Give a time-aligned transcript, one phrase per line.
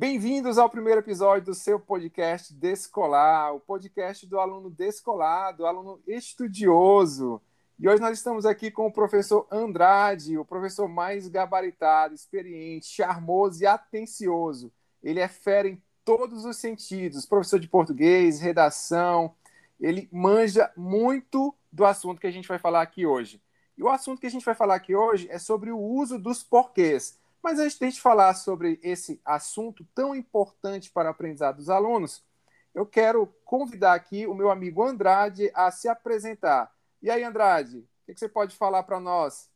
[0.00, 7.38] Bem-vindos ao primeiro episódio do seu podcast Descolar, o podcast do aluno descolado, aluno estudioso.
[7.78, 13.62] E hoje nós estamos aqui com o professor Andrade, o professor mais gabaritado, experiente, charmoso
[13.62, 14.72] e atencioso.
[15.02, 19.34] Ele é fera em todos os sentidos, professor de português, redação,
[19.78, 23.38] ele manja muito do assunto que a gente vai falar aqui hoje.
[23.76, 26.42] E o assunto que a gente vai falar aqui hoje é sobre o uso dos
[26.42, 27.19] porquês.
[27.42, 31.70] Mas antes de a gente falar sobre esse assunto tão importante para o aprendizado dos
[31.70, 32.22] alunos,
[32.74, 36.70] eu quero convidar aqui o meu amigo Andrade a se apresentar.
[37.02, 39.48] E aí, Andrade, o que você pode falar para nós?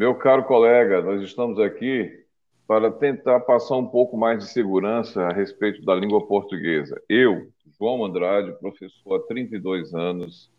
[0.00, 2.24] Meu caro colega, nós estamos aqui
[2.68, 7.00] para tentar passar um pouco mais de segurança a respeito da língua portuguesa.
[7.08, 10.50] Eu, João Andrade, professor há 32 anos,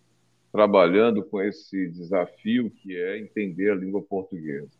[0.55, 4.71] trabalhando com esse desafio que é entender a língua portuguesa.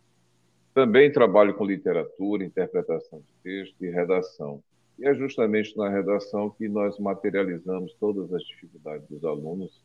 [0.73, 4.63] Também trabalho com literatura, interpretação de texto e redação.
[4.97, 9.83] E é justamente na redação que nós materializamos todas as dificuldades dos alunos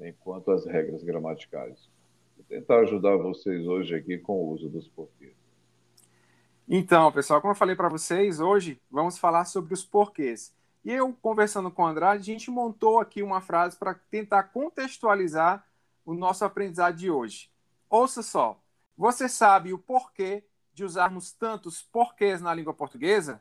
[0.00, 1.90] enquanto as regras gramaticais.
[2.34, 5.34] Vou tentar ajudar vocês hoje aqui com o uso dos porquês.
[6.66, 10.54] Então, pessoal, como eu falei para vocês, hoje vamos falar sobre os porquês.
[10.84, 15.66] E eu, conversando com o Andrade, a gente montou aqui uma frase para tentar contextualizar
[16.04, 17.50] o nosso aprendizado de hoje.
[17.88, 18.62] Ouça só.
[18.96, 23.40] Você sabe o porquê de usarmos tantos porquês na língua portuguesa?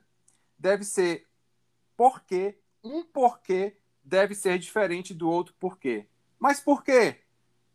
[0.58, 1.28] Deve ser
[1.96, 6.08] porque um porquê deve ser diferente do outro porquê.
[6.38, 7.22] Mas por quê?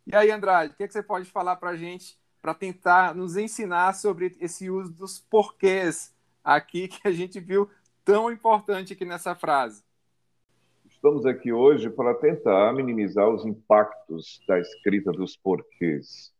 [0.06, 3.14] E aí, Andrade, o que, é que você pode falar para a gente para tentar
[3.14, 7.70] nos ensinar sobre esse uso dos porquês aqui que a gente viu
[8.04, 9.82] tão importante aqui nessa frase.
[10.86, 16.32] Estamos aqui hoje para tentar minimizar os impactos da escrita dos porquês.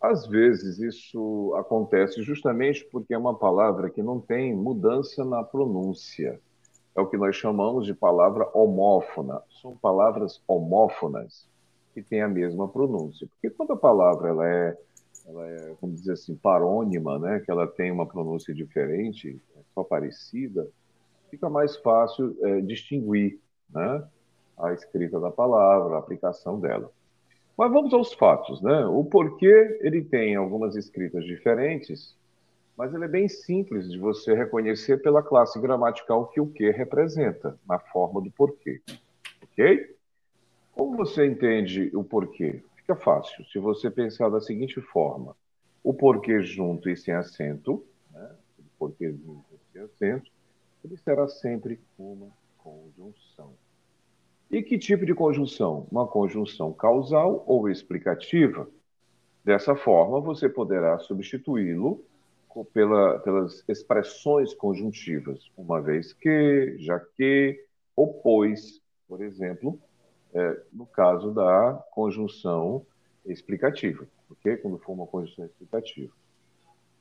[0.00, 6.40] Às vezes isso acontece justamente porque é uma palavra que não tem mudança na pronúncia.
[6.94, 9.42] É o que nós chamamos de palavra homófona.
[9.60, 11.48] São palavras homófonas
[11.92, 13.26] que têm a mesma pronúncia.
[13.28, 14.76] Porque quando a palavra ela é
[15.26, 17.40] ela é, vamos dizer assim, parônima, né?
[17.40, 20.68] que ela tem uma pronúncia diferente, é só parecida,
[21.34, 23.40] fica mais fácil é, distinguir
[23.70, 24.06] né?
[24.56, 26.90] a escrita da palavra, a aplicação dela.
[27.56, 28.62] Mas vamos aos fatos.
[28.62, 28.86] Né?
[28.86, 32.16] O porquê ele tem algumas escritas diferentes,
[32.76, 37.58] mas ele é bem simples de você reconhecer pela classe gramatical que o que representa,
[37.68, 38.80] na forma do porquê.
[39.42, 39.94] Ok?
[40.72, 42.62] Como você entende o porquê?
[42.76, 43.44] Fica fácil.
[43.46, 45.36] Se você pensar da seguinte forma:
[45.82, 48.30] o porquê junto e sem acento, né?
[48.58, 50.30] o porquê junto e sem acento,
[50.84, 53.54] ele será sempre uma conjunção.
[54.50, 55.86] E que tipo de conjunção?
[55.90, 58.68] Uma conjunção causal ou explicativa.
[59.42, 62.04] Dessa forma, você poderá substituí-lo
[62.72, 67.64] pela, pelas expressões conjuntivas, uma vez que, já que,
[67.96, 69.78] ou pois, por exemplo,
[70.32, 72.86] é, no caso da conjunção
[73.26, 74.56] explicativa, ok?
[74.58, 76.12] Quando for uma conjunção explicativa.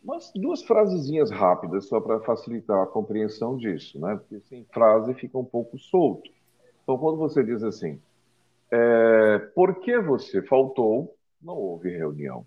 [0.03, 4.17] Mas duas frasezinhas rápidas só para facilitar a compreensão disso, né?
[4.17, 6.29] Porque sem frase fica um pouco solto.
[6.83, 8.01] Então, quando você diz assim,
[8.69, 12.45] é, por que você faltou, não houve reunião.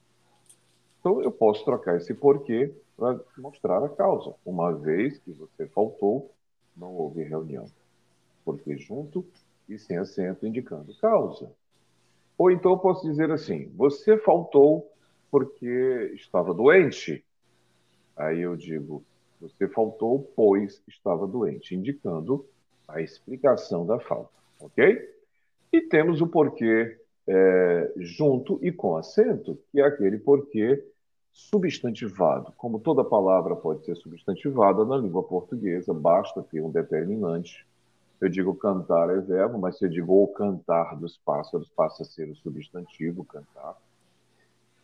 [1.00, 4.34] Então, eu posso trocar esse porquê para mostrar a causa.
[4.44, 6.30] Uma vez que você faltou,
[6.76, 7.66] não houve reunião.
[8.44, 9.24] Porque junto
[9.68, 11.50] e sem acento indicando causa.
[12.38, 14.90] Ou então eu posso dizer assim: você faltou
[15.30, 17.24] porque estava doente.
[18.16, 19.04] Aí eu digo:
[19.40, 22.46] você faltou pois estava doente, indicando
[22.88, 24.30] a explicação da falta.
[24.60, 25.14] Ok?
[25.72, 30.82] E temos o porquê é, junto e com acento, que é aquele porquê
[31.32, 32.52] substantivado.
[32.56, 37.66] Como toda palavra pode ser substantivada na língua portuguesa, basta ter um determinante
[38.20, 42.06] eu digo cantar é verbo, mas se eu digo o cantar dos pássaros, passa a
[42.06, 43.76] ser o substantivo cantar.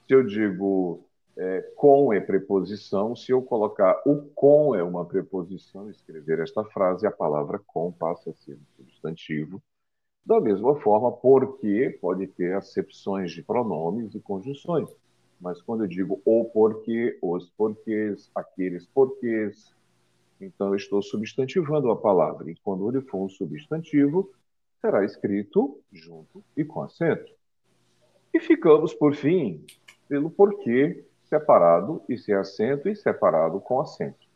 [0.07, 1.03] Se eu digo
[1.37, 7.07] é, com é preposição, se eu colocar o com é uma preposição, escrever esta frase,
[7.07, 9.63] a palavra com passa a ser um substantivo.
[10.25, 14.89] Da mesma forma, porque pode ter acepções de pronomes e conjunções.
[15.41, 19.75] Mas quando eu digo o porquê, os porquês, aqueles porquês,
[20.45, 24.33] então, eu estou substantivando a palavra, e quando ele for um substantivo,
[24.81, 27.33] será escrito junto e com acento.
[28.35, 29.65] E ficamos, por fim,
[30.09, 34.29] pelo porquê separado e sem acento e separado com acento.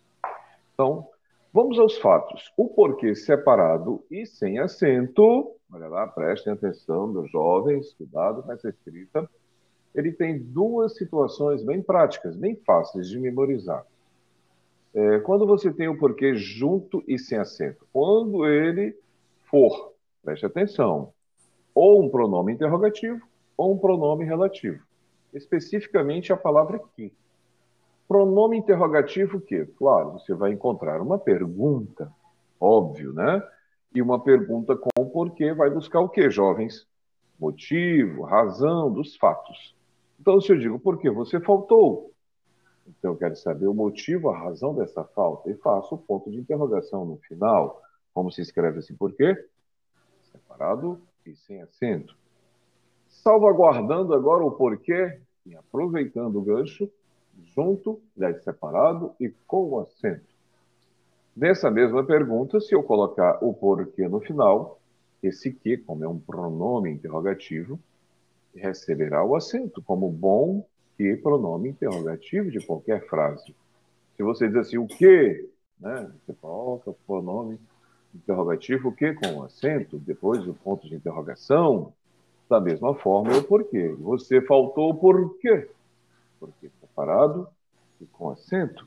[0.72, 1.06] Então,
[1.52, 2.50] vamos aos fatos.
[2.56, 8.70] O porquê separado e sem acento, olha lá, prestem atenção, meus jovens, cuidado com essa
[8.70, 9.28] escrita.
[9.94, 13.84] ele tem duas situações bem práticas, bem fáceis de memorizar.
[14.94, 18.96] É, quando você tem o porquê junto e sem acento, quando ele
[19.50, 21.12] for, preste atenção,
[21.74, 23.20] ou um pronome interrogativo
[23.54, 24.85] ou um pronome relativo.
[25.36, 27.12] Especificamente a palavra que.
[28.08, 32.10] Pronome interrogativo que, claro, você vai encontrar uma pergunta,
[32.58, 33.42] óbvio, né?
[33.94, 36.86] E uma pergunta com o porquê vai buscar o que, jovens?
[37.38, 39.76] Motivo, razão dos fatos.
[40.18, 42.12] Então, se eu digo por que você faltou,
[42.86, 46.38] então eu quero saber o motivo, a razão dessa falta, e faço o ponto de
[46.38, 47.82] interrogação no final.
[48.14, 49.36] Como se escreve assim, por quê?
[50.32, 52.16] Separado e sem acento.
[53.06, 56.90] Salvaguardando agora o porquê e aproveitando o gancho,
[57.54, 60.24] junto, aliás, separado e com acento.
[61.36, 64.80] Nessa mesma pergunta, se eu colocar o porquê no final,
[65.22, 67.78] esse que, como é um pronome interrogativo,
[68.54, 70.66] receberá o acento como bom
[70.96, 73.54] que pronome interrogativo de qualquer frase.
[74.16, 75.46] Se você diz assim, o que,
[75.78, 77.60] né, você coloca o pronome
[78.14, 81.92] interrogativo, o que com acento, depois do ponto de interrogação,
[82.48, 83.88] da mesma forma o porquê.
[83.98, 85.68] Você faltou o porquê.
[86.38, 87.48] Porquê separado
[88.00, 88.86] e com acento.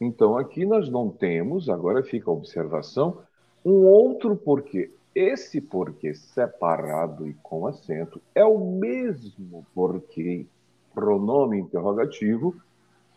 [0.00, 3.22] Então, aqui nós não temos, agora fica a observação,
[3.64, 4.92] um outro porquê.
[5.14, 10.46] Esse porquê separado e com acento é o mesmo porquê
[10.94, 12.54] pronome interrogativo,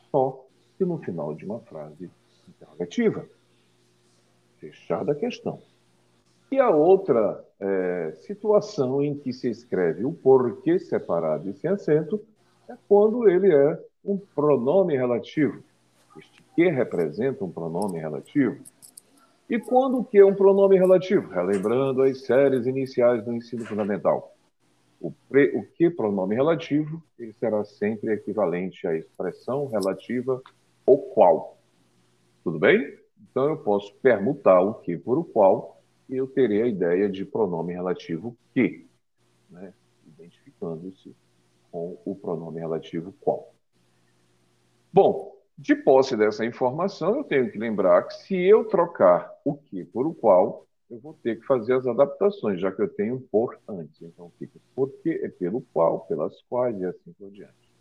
[0.10, 0.44] só
[0.78, 2.10] que no final de uma frase
[2.48, 3.26] interrogativa.
[4.58, 5.60] Fechada a questão.
[6.54, 12.22] E a outra é, situação em que se escreve o porquê separado e sem acento
[12.68, 15.64] é quando ele é um pronome relativo.
[16.18, 18.62] Este que representa um pronome relativo.
[19.50, 21.32] E quando o que é um pronome relativo?
[21.32, 24.36] Relembrando as séries iniciais do ensino fundamental.
[25.00, 30.42] O, pre, o que pronome relativo ele será sempre equivalente à expressão relativa
[30.86, 31.58] o qual.
[32.44, 32.98] Tudo bem?
[33.30, 35.81] Então eu posso permutar o que por o qual
[36.12, 38.86] eu terei a ideia de pronome relativo que,
[39.50, 39.74] né?
[40.06, 41.16] identificando-se
[41.72, 43.54] com o pronome relativo qual.
[44.92, 49.86] Bom, de posse dessa informação, eu tenho que lembrar que se eu trocar o que
[49.86, 53.58] por o qual, eu vou ter que fazer as adaptações, já que eu tenho por
[53.68, 54.02] antes.
[54.02, 57.72] Então fica por que é pelo qual, pelas quais e assim por diante.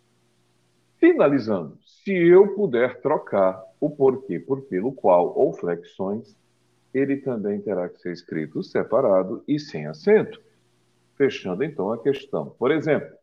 [0.97, 6.37] Finalizando, se eu puder trocar o porquê por pelo qual ou flexões,
[6.93, 10.41] ele também terá que ser escrito separado e sem acento.
[11.15, 12.49] Fechando então a questão.
[12.57, 13.15] Por exemplo,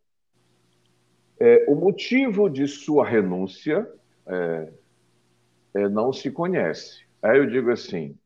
[1.41, 3.89] é, o motivo de sua renúncia
[4.27, 4.73] é,
[5.75, 7.07] é, não se conhece.
[7.23, 8.17] Aí eu digo assim: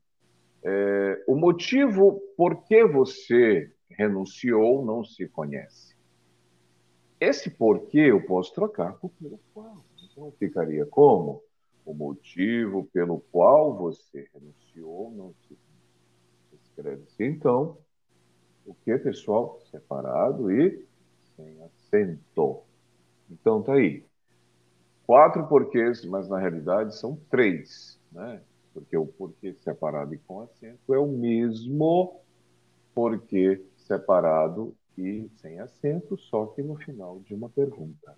[0.62, 5.94] é, o motivo por que você renunciou não se conhece.
[7.20, 9.84] Esse porquê eu posso trocar por pelo qual.
[10.02, 11.42] Então ficaria como?
[11.84, 15.58] O motivo pelo qual você renunciou não se
[16.52, 17.76] escreve-se então.
[18.64, 19.61] O que, pessoal?
[19.70, 20.87] Separado e
[21.37, 22.62] sem acento.
[23.31, 24.05] Então tá aí
[25.06, 28.40] quatro porquês, mas na realidade são três, né?
[28.73, 32.20] Porque o porquê separado e com acento é o mesmo
[32.94, 38.17] porquê separado e sem acento, só que no final de uma pergunta.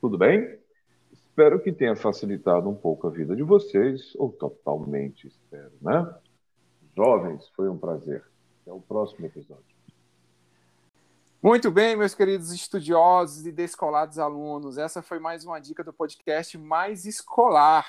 [0.00, 0.58] Tudo bem?
[1.34, 6.14] Espero que tenha facilitado um pouco a vida de vocês, ou totalmente espero, né?
[6.96, 8.24] Jovens, foi um prazer.
[8.62, 9.74] Até o próximo episódio.
[11.42, 16.56] Muito bem, meus queridos estudiosos e descolados alunos, essa foi mais uma dica do podcast
[16.56, 17.84] mais escolar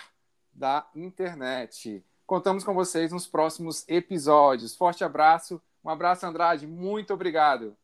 [0.51, 2.03] da internet.
[2.25, 4.75] Contamos com vocês nos próximos episódios.
[4.75, 7.77] Forte abraço, um abraço, Andrade, muito obrigado.